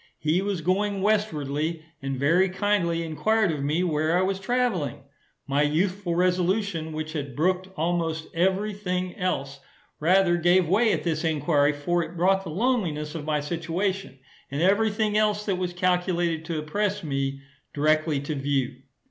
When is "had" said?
7.13-7.35